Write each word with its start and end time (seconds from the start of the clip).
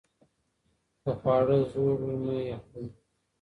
که 1.03 1.11
خواړه 1.19 1.57
زوړ 1.71 1.95
وي 2.05 2.15
مه 2.23 2.35
یې 2.47 2.55
خورئ. 2.63 2.87